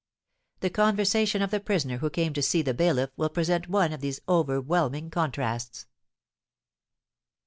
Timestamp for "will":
3.15-3.29